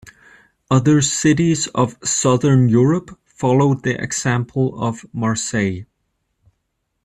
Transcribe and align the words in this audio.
Other 0.71 1.03
cities 1.03 1.67
of 1.75 1.95
southern 2.03 2.67
Europe 2.69 3.19
followed 3.23 3.83
the 3.83 4.01
example 4.01 4.81
of 4.83 5.05
Marseille. 5.13 5.83